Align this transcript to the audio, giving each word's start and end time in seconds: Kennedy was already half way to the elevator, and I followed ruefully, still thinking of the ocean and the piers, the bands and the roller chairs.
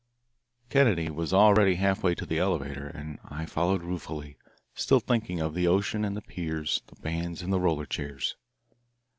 Kennedy 0.71 1.11
was 1.11 1.31
already 1.31 1.75
half 1.75 2.01
way 2.01 2.15
to 2.15 2.25
the 2.25 2.39
elevator, 2.39 2.87
and 2.87 3.19
I 3.23 3.45
followed 3.45 3.83
ruefully, 3.83 4.35
still 4.73 4.99
thinking 4.99 5.39
of 5.39 5.53
the 5.53 5.67
ocean 5.67 6.03
and 6.03 6.17
the 6.17 6.23
piers, 6.23 6.81
the 6.87 6.95
bands 6.99 7.43
and 7.43 7.53
the 7.53 7.59
roller 7.59 7.85
chairs. 7.85 8.35